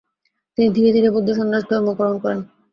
তিনি 0.57 0.69
ধীরে 0.75 0.89
ধীরে 0.95 1.09
বৌদ্ধ 1.13 1.29
সন্ন্যাস 1.37 1.63
ধর্ম 1.69 1.87
গ্রহণ 1.97 2.15
করেন। 2.23 2.39